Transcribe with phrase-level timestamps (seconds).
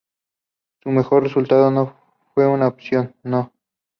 [0.81, 1.95] Su mejor resultado
[2.33, 3.53] fue una posición No.